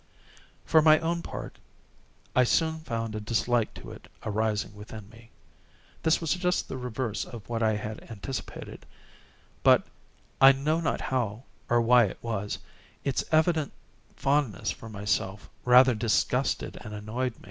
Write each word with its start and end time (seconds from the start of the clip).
For 0.65 0.81
my 0.81 0.97
own 0.97 1.21
part, 1.21 1.59
I 2.35 2.43
soon 2.43 2.79
found 2.79 3.13
a 3.13 3.19
dislike 3.19 3.71
to 3.75 3.91
it 3.91 4.07
arising 4.25 4.73
within 4.73 5.07
me. 5.11 5.29
This 6.01 6.19
was 6.19 6.33
just 6.33 6.67
the 6.67 6.75
reverse 6.75 7.23
of 7.23 7.47
what 7.47 7.61
I 7.61 7.75
had 7.75 8.09
anticipated; 8.09 8.87
but—I 9.61 10.53
know 10.53 10.79
not 10.81 11.01
how 11.01 11.43
or 11.69 11.81
why 11.81 12.05
it 12.05 12.17
was—its 12.23 13.23
evident 13.31 13.73
fondness 14.15 14.71
for 14.71 14.89
myself 14.89 15.51
rather 15.65 15.93
disgusted 15.93 16.79
and 16.81 16.95
annoyed. 16.95 17.35